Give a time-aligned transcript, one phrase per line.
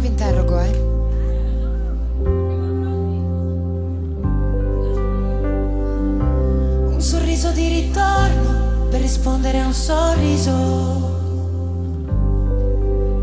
[0.00, 0.88] vi interrogo, eh.
[6.92, 11.18] Un sorriso di ritorno per rispondere a un sorriso.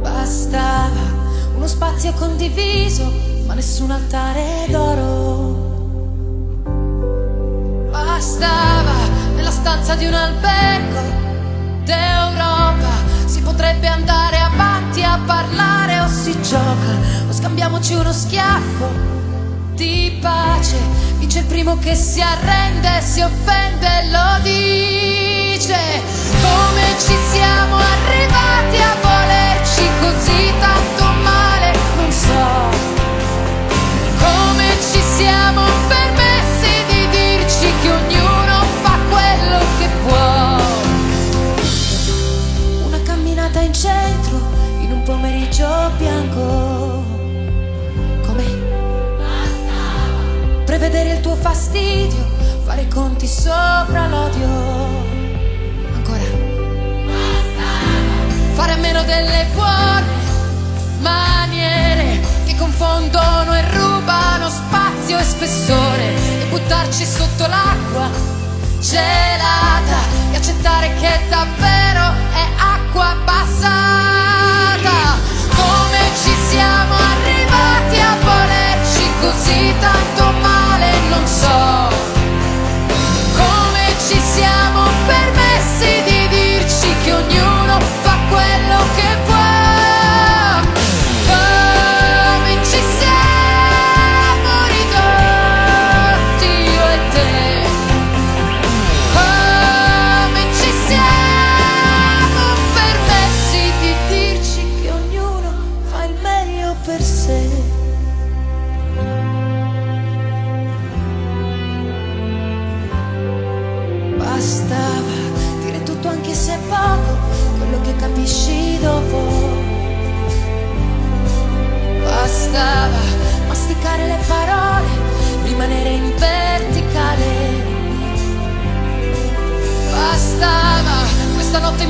[0.00, 1.18] Bastava
[1.56, 3.10] uno spazio condiviso,
[3.46, 5.68] ma nessun altare d'oro.
[7.90, 11.00] Bastava nella stanza di un albergo
[11.84, 13.08] d'Europa.
[13.26, 15.89] Si potrebbe andare avanti a parlare
[16.50, 18.88] gioca o scambiamoci uno schiaffo
[19.74, 20.76] di pace.
[21.18, 24.39] Vince il primo che si arrende, si offende lo
[51.40, 52.24] fastidio,
[52.64, 54.48] fare conti sopra l'odio.
[55.94, 56.22] Ancora.
[58.54, 60.04] Fare a meno delle buone
[61.00, 68.08] maniere che confondono e rubano spazio e spessore e buttarci sotto l'acqua
[68.80, 69.98] gelata
[70.32, 74.09] e accettare che davvero è acqua passata.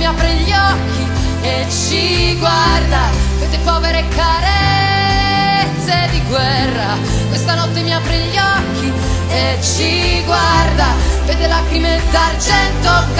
[0.00, 1.06] Mi apre gli occhi
[1.42, 6.96] e ci guarda, vede povere carezze di guerra.
[7.28, 8.90] Questa notte mi apre gli occhi
[9.28, 10.86] e ci guarda,
[11.26, 13.19] vede lacrime d'argento.